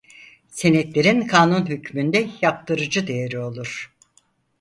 [0.49, 3.93] Senetlerin kanun hükmünde yaptırıcı değeri olur.